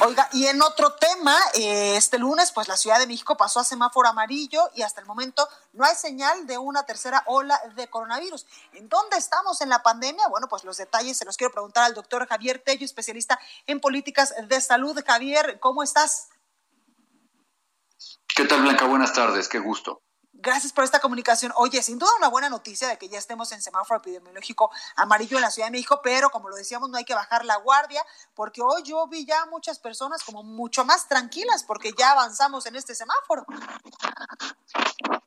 Oiga, 0.00 0.28
y 0.32 0.46
en 0.46 0.62
otro 0.62 0.92
tema, 0.92 1.36
eh, 1.54 1.96
este 1.96 2.18
lunes, 2.18 2.52
pues 2.52 2.68
la 2.68 2.76
Ciudad 2.76 3.00
de 3.00 3.08
México 3.08 3.36
pasó 3.36 3.58
a 3.58 3.64
semáforo 3.64 4.08
amarillo 4.08 4.70
y 4.76 4.82
hasta 4.82 5.00
el 5.00 5.06
momento 5.08 5.48
no 5.72 5.84
hay 5.84 5.96
señal 5.96 6.46
de 6.46 6.56
una 6.56 6.84
tercera 6.84 7.24
ola 7.26 7.60
de 7.74 7.88
coronavirus. 7.90 8.46
¿En 8.74 8.88
dónde 8.88 9.16
estamos 9.16 9.60
en 9.60 9.70
la 9.70 9.82
pandemia? 9.82 10.28
Bueno, 10.28 10.48
pues 10.48 10.62
los 10.62 10.76
detalles 10.76 11.18
se 11.18 11.24
los 11.24 11.36
quiero 11.36 11.52
preguntar 11.52 11.82
al 11.82 11.94
doctor 11.94 12.28
Javier 12.28 12.62
Tello, 12.64 12.84
especialista 12.84 13.40
en 13.66 13.80
políticas 13.80 14.34
de 14.46 14.60
salud. 14.60 14.96
Javier, 15.04 15.58
¿cómo 15.58 15.82
estás? 15.82 16.28
¿Qué 18.36 18.44
tal, 18.44 18.62
Blanca? 18.62 18.84
Buenas 18.84 19.12
tardes, 19.12 19.48
qué 19.48 19.58
gusto. 19.58 20.00
Gracias 20.40 20.72
por 20.72 20.84
esta 20.84 21.00
comunicación. 21.00 21.52
Oye, 21.56 21.82
sin 21.82 21.98
duda 21.98 22.12
una 22.16 22.28
buena 22.28 22.48
noticia 22.48 22.86
de 22.86 22.96
que 22.96 23.08
ya 23.08 23.18
estemos 23.18 23.50
en 23.50 23.60
semáforo 23.60 23.98
epidemiológico 23.98 24.70
amarillo 24.94 25.36
en 25.36 25.42
la 25.42 25.50
Ciudad 25.50 25.66
de 25.66 25.72
México, 25.72 26.00
pero 26.00 26.30
como 26.30 26.48
lo 26.48 26.54
decíamos, 26.54 26.90
no 26.90 26.96
hay 26.96 27.04
que 27.04 27.14
bajar 27.14 27.44
la 27.44 27.56
guardia, 27.56 28.04
porque 28.34 28.62
hoy 28.62 28.84
yo 28.84 29.04
vi 29.08 29.26
ya 29.26 29.46
muchas 29.46 29.80
personas 29.80 30.22
como 30.22 30.44
mucho 30.44 30.84
más 30.84 31.08
tranquilas, 31.08 31.64
porque 31.64 31.92
ya 31.98 32.12
avanzamos 32.12 32.66
en 32.66 32.76
este 32.76 32.94
semáforo. 32.94 33.44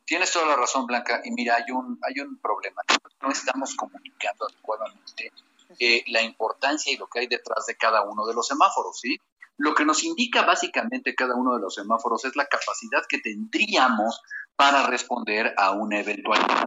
Tienes 0.05 0.31
toda 0.31 0.45
la 0.45 0.55
razón, 0.55 0.85
Blanca. 0.85 1.19
Y 1.25 1.31
mira, 1.31 1.55
hay 1.55 1.69
un, 1.71 1.99
hay 2.03 2.21
un 2.21 2.37
problema. 2.37 2.81
No 3.21 3.31
estamos 3.31 3.75
comunicando 3.75 4.47
adecuadamente 4.47 5.33
eh, 5.77 6.05
la 6.07 6.21
importancia 6.21 6.93
y 6.93 6.95
lo 6.95 7.07
que 7.07 7.19
hay 7.19 7.27
detrás 7.27 7.65
de 7.65 7.75
cada 7.75 8.03
uno 8.03 8.25
de 8.25 8.33
los 8.33 8.47
semáforos, 8.47 8.97
¿sí? 8.97 9.19
Lo 9.61 9.75
que 9.75 9.85
nos 9.85 10.03
indica 10.03 10.41
básicamente 10.41 11.13
cada 11.13 11.35
uno 11.35 11.53
de 11.53 11.61
los 11.61 11.75
semáforos 11.75 12.25
es 12.25 12.35
la 12.35 12.47
capacidad 12.47 13.03
que 13.07 13.19
tendríamos 13.19 14.19
para 14.55 14.87
responder 14.87 15.53
a 15.55 15.71
una 15.71 15.99
eventualidad. 15.99 16.65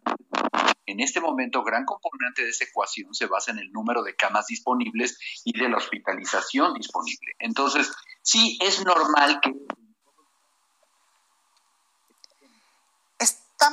En 0.87 1.01
este 1.01 1.21
momento, 1.21 1.65
gran 1.65 1.85
componente 1.85 2.43
de 2.43 2.51
esa 2.51 2.65
ecuación 2.65 3.13
se 3.13 3.27
basa 3.27 3.51
en 3.51 3.59
el 3.59 3.73
número 3.73 4.05
de 4.05 4.15
camas 4.15 4.47
disponibles 4.47 5.19
y 5.45 5.59
de 5.59 5.69
la 5.69 5.79
hospitalización 5.79 6.75
disponible. 6.75 7.33
Entonces, 7.41 7.91
sí 8.23 8.59
es 8.63 8.85
normal 8.85 9.41
que 9.41 9.53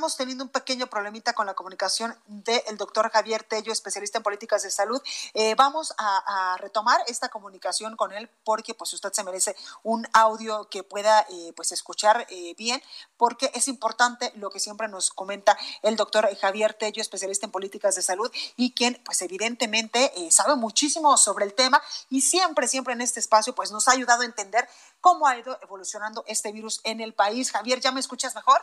estamos 0.02 0.18
teniendo 0.18 0.44
un 0.44 0.50
pequeño 0.50 0.88
problemita 0.88 1.34
con 1.34 1.46
la 1.46 1.54
comunicación 1.54 2.18
del 2.26 2.76
doctor 2.76 3.12
Javier 3.12 3.44
Tello, 3.44 3.72
especialista 3.72 4.18
en 4.18 4.24
políticas 4.24 4.64
de 4.64 4.72
salud. 4.72 5.00
Eh, 5.36 5.54
vamos 5.54 5.94
a, 5.96 6.58
retomar 6.58 7.00
esta 7.06 7.30
comunicación 7.30 7.96
con 7.96 8.12
él 8.12 8.28
porque 8.44 8.74
pues 8.74 8.94
usted 8.94 9.14
se 9.14 9.24
merece 9.24 9.56
un 9.84 10.08
audio 10.14 10.68
que 10.70 10.82
pueda 10.84 11.28
eh, 11.30 11.54
pues 11.56 11.72
escuchar 11.72 12.26
eh, 12.30 12.56
bien 12.56 12.82
porque 13.16 13.52
es 13.54 13.68
importante 13.68 14.32
lo 14.38 14.50
que 14.50 14.60
siempre 14.60 14.88
nos 14.88 15.12
comenta 15.12 15.56
el 15.84 15.96
doctor 15.96 16.28
Javier 16.36 16.74
Tello, 16.74 17.00
especialista 17.00 17.46
en 17.46 17.52
políticas 17.52 17.94
de 17.94 18.02
salud 18.02 18.32
y 18.56 18.74
quien 18.74 19.00
pues 19.06 19.22
evidentemente 19.22 20.12
sabe 20.32 20.56
muchísimo 20.56 21.16
sobre 21.16 21.46
el 21.46 21.54
tema 21.54 21.80
y 22.10 22.22
siempre, 22.22 22.68
siempre 22.68 22.94
en 22.94 23.02
este 23.02 23.20
espacio 23.20 23.54
pues 23.54 23.72
nos 23.72 23.88
ha 23.88 23.92
ayudado 23.92 24.24
a 24.24 24.26
entender 24.26 24.68
cómo 25.00 25.28
ha 25.28 25.38
ido 25.38 25.60
evolucionando 25.62 26.24
este 26.26 26.52
virus 26.52 26.82
en 26.86 27.02
el 27.02 27.14
país. 27.14 27.52
Javier, 27.52 27.80
¿ya 27.82 27.92
me 27.92 28.00
escuchas 28.00 28.34
mejor? 28.34 28.62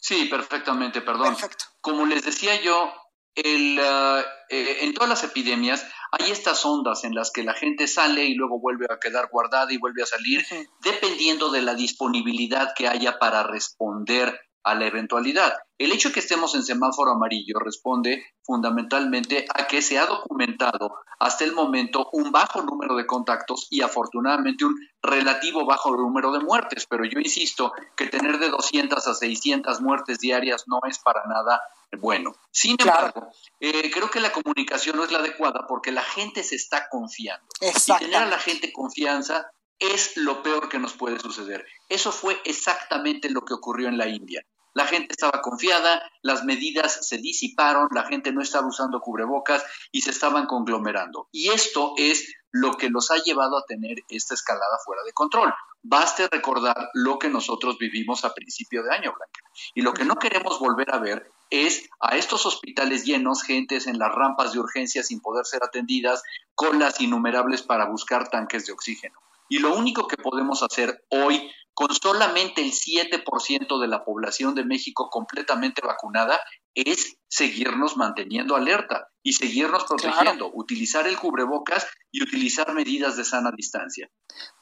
Sí, 0.00 0.24
perfectamente, 0.24 1.02
perdón. 1.02 1.36
Como 1.80 2.06
les 2.06 2.24
decía 2.24 2.60
yo, 2.60 2.92
el, 3.34 3.78
uh, 3.78 4.20
eh, 4.48 4.78
en 4.80 4.94
todas 4.94 5.08
las 5.08 5.22
epidemias 5.24 5.86
hay 6.10 6.30
estas 6.30 6.64
ondas 6.64 7.04
en 7.04 7.14
las 7.14 7.30
que 7.30 7.44
la 7.44 7.54
gente 7.54 7.86
sale 7.86 8.24
y 8.24 8.34
luego 8.34 8.60
vuelve 8.60 8.86
a 8.90 8.98
quedar 8.98 9.28
guardada 9.30 9.72
y 9.72 9.76
vuelve 9.76 10.02
a 10.02 10.06
salir, 10.06 10.44
dependiendo 10.82 11.50
de 11.50 11.62
la 11.62 11.74
disponibilidad 11.74 12.72
que 12.76 12.88
haya 12.88 13.18
para 13.18 13.44
responder 13.44 14.40
a 14.62 14.74
la 14.74 14.86
eventualidad. 14.86 15.54
El 15.78 15.92
hecho 15.92 16.08
de 16.08 16.14
que 16.14 16.20
estemos 16.20 16.54
en 16.54 16.62
semáforo 16.62 17.12
amarillo 17.12 17.58
responde 17.58 18.24
fundamentalmente 18.42 19.46
a 19.54 19.66
que 19.66 19.80
se 19.80 19.98
ha 19.98 20.06
documentado 20.06 20.96
hasta 21.18 21.44
el 21.44 21.52
momento 21.52 22.08
un 22.12 22.32
bajo 22.32 22.62
número 22.62 22.96
de 22.96 23.06
contactos 23.06 23.66
y 23.70 23.82
afortunadamente 23.82 24.64
un 24.64 24.76
relativo 25.02 25.64
bajo 25.64 25.96
número 25.96 26.32
de 26.32 26.40
muertes, 26.40 26.86
pero 26.88 27.04
yo 27.04 27.18
insisto 27.20 27.72
que 27.96 28.06
tener 28.06 28.38
de 28.38 28.50
200 28.50 29.06
a 29.06 29.14
600 29.14 29.80
muertes 29.80 30.18
diarias 30.18 30.64
no 30.66 30.80
es 30.88 30.98
para 30.98 31.24
nada 31.26 31.60
bueno. 31.98 32.34
Sin 32.50 32.76
embargo, 32.78 33.28
eh, 33.58 33.90
creo 33.90 34.10
que 34.10 34.20
la 34.20 34.32
comunicación 34.32 34.96
no 34.96 35.04
es 35.04 35.10
la 35.10 35.18
adecuada 35.18 35.66
porque 35.68 35.92
la 35.92 36.02
gente 36.02 36.42
se 36.42 36.56
está 36.56 36.88
confiando. 36.88 37.46
Y 37.60 37.98
tener 37.98 38.22
a 38.22 38.26
la 38.26 38.38
gente 38.38 38.72
confianza 38.72 39.50
es 39.78 40.16
lo 40.16 40.42
peor 40.42 40.68
que 40.68 40.78
nos 40.78 40.92
puede 40.92 41.18
suceder. 41.18 41.66
Eso 41.88 42.12
fue 42.12 42.40
exactamente 42.44 43.30
lo 43.30 43.44
que 43.44 43.54
ocurrió 43.54 43.88
en 43.88 43.98
la 43.98 44.08
India. 44.08 44.44
La 44.74 44.86
gente 44.86 45.08
estaba 45.10 45.42
confiada, 45.42 46.02
las 46.22 46.44
medidas 46.44 47.06
se 47.06 47.18
disiparon, 47.18 47.88
la 47.92 48.04
gente 48.04 48.32
no 48.32 48.40
estaba 48.40 48.68
usando 48.68 49.00
cubrebocas 49.00 49.64
y 49.90 50.02
se 50.02 50.10
estaban 50.10 50.46
conglomerando. 50.46 51.28
Y 51.32 51.48
esto 51.48 51.94
es 51.96 52.34
lo 52.52 52.76
que 52.76 52.90
los 52.90 53.10
ha 53.10 53.16
llevado 53.16 53.56
a 53.56 53.64
tener 53.64 53.98
esta 54.08 54.34
escalada 54.34 54.78
fuera 54.84 55.02
de 55.04 55.12
control. 55.12 55.52
Baste 55.82 56.28
recordar 56.30 56.90
lo 56.94 57.18
que 57.18 57.28
nosotros 57.28 57.78
vivimos 57.78 58.24
a 58.24 58.34
principio 58.34 58.82
de 58.82 58.94
año, 58.94 59.12
Blanca. 59.12 59.40
Y 59.74 59.82
lo 59.82 59.92
que 59.92 60.04
no 60.04 60.16
queremos 60.16 60.58
volver 60.58 60.92
a 60.92 60.98
ver 60.98 61.30
es 61.50 61.88
a 62.00 62.16
estos 62.16 62.46
hospitales 62.46 63.04
llenos, 63.04 63.42
gentes 63.42 63.86
en 63.86 63.98
las 63.98 64.12
rampas 64.14 64.52
de 64.52 64.60
urgencia 64.60 65.02
sin 65.02 65.20
poder 65.20 65.46
ser 65.46 65.62
atendidas, 65.64 66.22
colas 66.54 67.00
innumerables 67.00 67.62
para 67.62 67.86
buscar 67.86 68.28
tanques 68.28 68.66
de 68.66 68.72
oxígeno. 68.72 69.18
Y 69.48 69.58
lo 69.58 69.74
único 69.74 70.06
que 70.06 70.16
podemos 70.16 70.62
hacer 70.62 71.04
hoy, 71.08 71.50
con 71.80 71.94
solamente 71.94 72.60
el 72.60 72.72
7% 72.72 73.80
de 73.80 73.88
la 73.88 74.04
población 74.04 74.54
de 74.54 74.66
México 74.66 75.08
completamente 75.08 75.80
vacunada, 75.80 76.38
es 76.74 77.16
seguirnos 77.26 77.96
manteniendo 77.96 78.54
alerta 78.54 79.08
y 79.22 79.32
seguirnos 79.32 79.84
protegiendo, 79.84 80.50
utilizar 80.52 81.06
el 81.06 81.16
cubrebocas 81.16 81.86
y 82.10 82.22
utilizar 82.22 82.74
medidas 82.74 83.16
de 83.16 83.24
sana 83.24 83.50
distancia. 83.56 84.10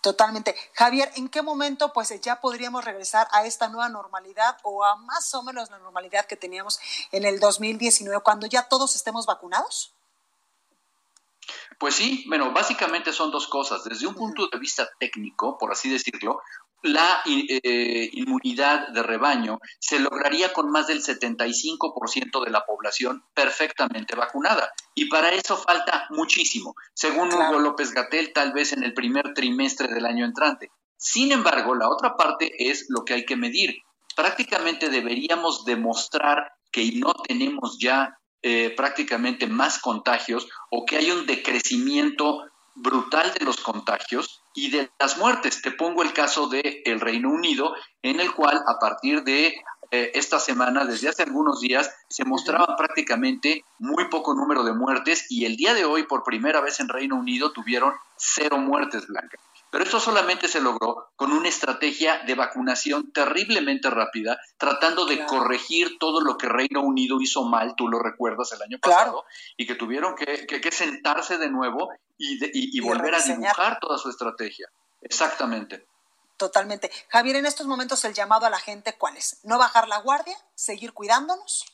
Totalmente. 0.00 0.54
Javier, 0.74 1.10
¿en 1.16 1.28
qué 1.28 1.42
momento 1.42 1.92
pues 1.92 2.14
ya 2.20 2.40
podríamos 2.40 2.84
regresar 2.84 3.26
a 3.32 3.46
esta 3.46 3.68
nueva 3.68 3.88
normalidad 3.88 4.56
o 4.62 4.84
a 4.84 4.94
más 4.94 5.34
o 5.34 5.42
menos 5.42 5.70
la 5.70 5.80
normalidad 5.80 6.24
que 6.26 6.36
teníamos 6.36 6.78
en 7.10 7.24
el 7.24 7.40
2019 7.40 8.22
cuando 8.22 8.46
ya 8.46 8.68
todos 8.68 8.94
estemos 8.94 9.26
vacunados? 9.26 9.92
Pues 11.78 11.94
sí, 11.94 12.24
bueno, 12.28 12.52
básicamente 12.52 13.12
son 13.12 13.30
dos 13.30 13.46
cosas. 13.46 13.84
Desde 13.84 14.06
un 14.06 14.14
punto 14.14 14.48
de 14.48 14.58
vista 14.58 14.88
técnico, 14.98 15.56
por 15.58 15.70
así 15.70 15.88
decirlo, 15.88 16.42
la 16.82 17.22
eh, 17.26 18.10
inmunidad 18.12 18.88
de 18.88 19.02
rebaño 19.02 19.58
se 19.80 19.98
lograría 19.98 20.52
con 20.52 20.70
más 20.70 20.86
del 20.86 21.02
75% 21.02 22.44
de 22.44 22.50
la 22.50 22.64
población 22.64 23.24
perfectamente 23.34 24.14
vacunada. 24.14 24.70
Y 24.94 25.08
para 25.08 25.30
eso 25.30 25.56
falta 25.56 26.06
muchísimo. 26.10 26.74
Según 26.94 27.32
Hugo 27.32 27.58
López 27.58 27.92
Gatel, 27.92 28.32
tal 28.32 28.52
vez 28.52 28.72
en 28.72 28.84
el 28.84 28.94
primer 28.94 29.34
trimestre 29.34 29.88
del 29.88 30.06
año 30.06 30.24
entrante. 30.24 30.70
Sin 30.96 31.32
embargo, 31.32 31.74
la 31.74 31.88
otra 31.88 32.16
parte 32.16 32.70
es 32.70 32.86
lo 32.88 33.04
que 33.04 33.14
hay 33.14 33.24
que 33.24 33.36
medir. 33.36 33.76
Prácticamente 34.16 34.88
deberíamos 34.88 35.64
demostrar 35.64 36.52
que 36.72 36.90
no 36.92 37.14
tenemos 37.14 37.78
ya 37.80 38.18
eh, 38.42 38.70
prácticamente 38.76 39.46
más 39.46 39.80
contagios 39.80 40.48
o 40.70 40.84
que 40.84 40.96
hay 40.96 41.10
un 41.10 41.26
decrecimiento 41.26 42.44
brutal 42.78 43.32
de 43.38 43.44
los 43.44 43.58
contagios 43.58 44.42
y 44.54 44.70
de 44.70 44.90
las 44.98 45.18
muertes. 45.18 45.62
Te 45.62 45.70
pongo 45.70 46.02
el 46.02 46.12
caso 46.12 46.48
del 46.48 46.82
el 46.84 47.00
Reino 47.00 47.30
Unido, 47.30 47.74
en 48.02 48.20
el 48.20 48.32
cual 48.32 48.62
a 48.66 48.78
partir 48.78 49.22
de 49.24 49.54
eh, 49.90 50.10
esta 50.14 50.38
semana, 50.38 50.84
desde 50.84 51.08
hace 51.08 51.22
algunos 51.22 51.60
días, 51.60 51.90
se 52.08 52.24
mostraba 52.24 52.76
prácticamente 52.76 53.64
muy 53.78 54.08
poco 54.08 54.34
número 54.34 54.62
de 54.62 54.74
muertes 54.74 55.26
y 55.30 55.46
el 55.46 55.56
día 55.56 55.74
de 55.74 55.84
hoy, 55.84 56.02
por 56.04 56.24
primera 56.24 56.60
vez 56.60 56.80
en 56.80 56.88
Reino 56.88 57.16
Unido, 57.16 57.52
tuvieron 57.52 57.94
cero 58.16 58.58
muertes 58.58 59.06
blancas. 59.06 59.40
Pero 59.70 59.84
esto 59.84 60.00
solamente 60.00 60.48
se 60.48 60.60
logró 60.60 61.10
con 61.16 61.32
una 61.32 61.48
estrategia 61.48 62.20
de 62.26 62.34
vacunación 62.34 63.12
terriblemente 63.12 63.90
rápida, 63.90 64.40
tratando 64.56 65.04
de 65.04 65.24
corregir 65.26 65.98
todo 65.98 66.20
lo 66.20 66.38
que 66.38 66.48
Reino 66.48 66.80
Unido 66.82 67.20
hizo 67.20 67.44
mal, 67.44 67.74
tú 67.76 67.88
lo 67.88 67.98
recuerdas 67.98 68.52
el 68.52 68.62
año 68.62 68.78
pasado, 68.78 69.24
y 69.56 69.66
que 69.66 69.74
tuvieron 69.74 70.14
que, 70.14 70.72
sentarse 70.72 71.38
de 71.38 71.50
nuevo 71.50 71.90
y, 72.16 72.80
volver 72.80 73.14
a 73.14 73.20
dibujar 73.20 73.78
toda 73.80 73.98
su 73.98 74.08
estrategia. 74.08 74.68
Exactamente. 75.02 75.86
Totalmente. 76.36 76.90
Javier, 77.08 77.36
en 77.36 77.46
estos 77.46 77.66
momentos 77.66 78.04
el 78.04 78.14
llamado 78.14 78.46
a 78.46 78.50
la 78.50 78.58
gente, 78.58 78.94
¿cuál 78.96 79.16
es? 79.16 79.40
¿No 79.42 79.58
bajar 79.58 79.88
la 79.88 79.98
guardia? 79.98 80.36
¿Seguir 80.54 80.92
cuidándonos? 80.92 81.66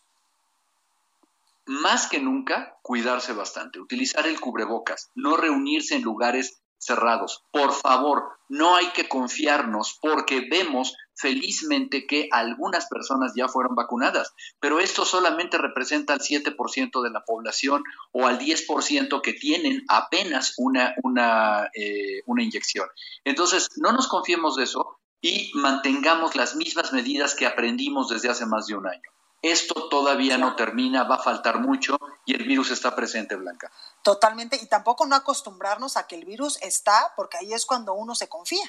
más 1.67 2.09
que 2.09 2.21
nunca, 2.21 2.77
cuidarse 2.83 3.33
bastante, 3.33 3.81
utilizar 3.81 4.27
el 4.27 4.41
cubrebocas, 4.41 5.11
no 5.15 5.37
reunirse 5.37 5.95
en 5.95 6.03
lugares 6.03 6.61
cerrados. 6.85 7.45
Por 7.51 7.73
favor, 7.73 8.29
no 8.49 8.77
hay 8.77 8.89
que 8.89 9.09
confiarnos 9.09 9.99
porque 10.01 10.47
vemos 10.51 10.97
felizmente 11.17 12.07
que 12.07 12.29
algunas 12.31 12.87
personas 12.87 13.33
ya 13.37 13.49
fueron 13.49 13.75
vacunadas, 13.75 14.35
pero 14.61 14.81
esto 14.81 15.05
solamente 15.05 15.59
representa 15.59 16.13
al 16.13 16.21
7% 16.21 17.03
de 17.03 17.11
la 17.11 17.25
población 17.25 17.83
o 18.13 18.27
al 18.27 18.39
10% 18.39 19.21
que 19.23 19.33
tienen 19.33 19.85
apenas 19.89 20.55
una, 20.59 20.95
una, 21.03 21.71
eh, 21.75 22.23
una 22.27 22.43
inyección. 22.43 22.89
Entonces, 23.25 23.69
no 23.77 23.93
nos 23.93 24.09
confiemos 24.09 24.57
de 24.57 24.65
eso 24.65 24.99
y 25.21 25.51
mantengamos 25.55 26.37
las 26.37 26.55
mismas 26.57 26.93
medidas 26.93 27.35
que 27.35 27.47
aprendimos 27.47 28.09
desde 28.09 28.29
hace 28.29 28.45
más 28.47 28.67
de 28.67 28.75
un 28.75 28.87
año. 28.87 29.11
Esto 29.45 29.91
todavía 29.91 30.39
no 30.39 30.57
termina, 30.57 31.03
va 31.05 31.17
a 31.17 31.23
faltar 31.23 31.61
mucho 31.61 31.99
y 32.25 32.35
el 32.35 32.45
virus 32.45 32.71
está 32.71 32.97
presente, 32.97 33.37
Blanca. 33.37 33.71
Totalmente, 34.03 34.57
y 34.57 34.65
tampoco 34.69 35.05
no 35.05 35.15
acostumbrarnos 35.17 35.99
a 35.99 36.07
que 36.07 36.15
el 36.15 36.25
virus 36.25 36.57
está, 36.63 37.13
porque 37.15 37.37
ahí 37.37 37.53
es 37.53 37.67
cuando 37.67 37.93
uno 37.93 38.15
se 38.15 38.27
confía. 38.27 38.65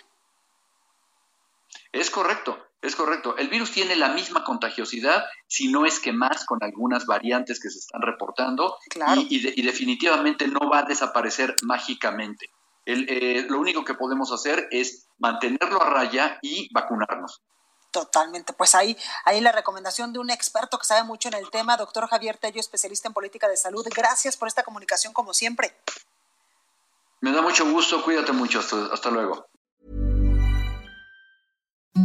Es 1.94 2.10
correcto, 2.10 2.62
es 2.82 2.94
correcto. 2.98 3.38
El 3.38 3.48
virus 3.48 3.72
tiene 3.72 3.96
la 3.96 4.10
misma 4.10 4.44
contagiosidad, 4.44 5.24
si 5.48 5.70
no 5.70 5.86
es 5.86 6.02
que 6.02 6.12
más, 6.12 6.46
con 6.46 6.62
algunas 6.62 7.06
variantes 7.06 7.62
que 7.62 7.70
se 7.70 7.80
están 7.80 8.02
reportando, 8.02 8.78
y, 9.30 9.62
definitivamente 9.62 10.50
no 10.50 10.70
va 10.70 10.80
a 10.80 10.84
desaparecer 10.84 11.56
mágicamente. 11.64 12.50
Eh, 12.86 13.46
lo 13.48 13.62
único 13.62 13.86
que 13.86 13.94
podemos 13.94 14.30
hacer 14.34 14.68
es 14.72 15.08
mantenerlo 15.20 15.82
a 15.82 15.90
raya 15.90 16.38
y 16.42 16.68
vacunarnos. 16.74 17.42
Totalmente. 17.96 18.52
Pues 18.52 18.76
ahí, 18.76 18.98
ahí 19.24 19.40
la 19.40 19.54
recomendación 19.54 20.12
de 20.12 20.20
un 20.20 20.30
experto 20.30 20.78
que 20.78 20.86
sabe 20.86 21.06
mucho 21.06 21.30
en 21.30 21.36
el 21.36 21.50
tema, 21.50 21.78
doctor 21.78 22.06
Javier 22.10 22.36
Tello, 22.36 22.60
especialista 22.60 23.08
en 23.08 23.14
política 23.14 23.48
de 23.48 23.56
salud. 23.56 23.88
Gracias 23.96 24.36
por 24.36 24.50
esta 24.50 24.64
comunicación 24.64 25.14
como 25.14 25.34
siempre. 25.34 25.74
Me 27.22 27.32
da 27.32 27.42
mucho 27.42 27.64
gusto, 27.72 28.04
cuídate 28.04 28.34
mucho, 28.34 28.60
hasta, 28.60 28.88
hasta 28.88 29.10
luego. 29.12 29.46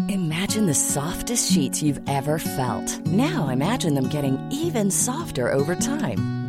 Imagine 0.07 0.67
the 0.67 0.75
softest 0.75 1.51
sheets 1.51 1.83
you've 1.83 2.01
ever 2.07 2.39
felt. 2.39 3.05
Now 3.07 3.49
imagine 3.49 3.97
them 3.97 4.09
getting 4.09 4.39
even 4.53 4.93
softer 4.93 5.53
over 5.53 5.75
time. 5.75 6.40